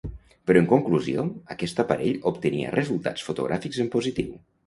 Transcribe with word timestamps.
Però 0.51 0.61
en 0.61 0.69
conclusió, 0.69 1.25
aquest 1.57 1.83
aparell 1.83 2.17
obtenia 2.31 2.73
resultats 2.77 3.29
fotogràfics 3.31 3.83
en 3.87 3.93
positiu. 3.97 4.35